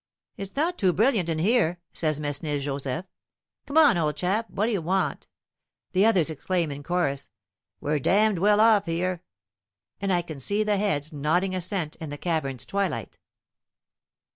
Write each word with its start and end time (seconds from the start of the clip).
"It's 0.35 0.55
not 0.55 0.79
too 0.79 0.93
brilliant 0.93 1.29
in 1.29 1.37
here," 1.37 1.77
says 1.93 2.19
Mesnil 2.19 2.59
Joseph. 2.59 3.05
"Come, 3.67 3.97
old 3.99 4.15
chap, 4.15 4.49
what 4.49 4.65
do 4.65 4.71
you 4.71 4.81
want?" 4.81 5.27
The 5.91 6.07
others 6.07 6.31
exclaim 6.31 6.71
in 6.71 6.81
chorus, 6.81 7.29
"We're 7.79 7.99
damned 7.99 8.39
well 8.39 8.59
off 8.59 8.87
here." 8.87 9.21
And 10.01 10.11
I 10.11 10.23
can 10.23 10.39
see 10.39 10.65
heads 10.65 11.13
nodding 11.13 11.53
assent 11.53 11.97
in 11.97 12.09
the 12.09 12.17
cavern's 12.17 12.65
twilight. 12.65 13.19